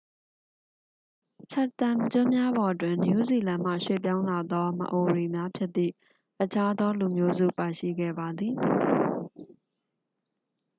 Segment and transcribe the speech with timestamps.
[1.51, 5.93] chatham ကျွန်းများပေါ်တွင် နယူးဇီလန်မှ ရွှေ့ပြောင်းလာသော မအိုရီ များဖြစ်သည့်
[6.43, 8.55] အခြားသောလူမျိုးစုပါရှိခဲ့ပါသည်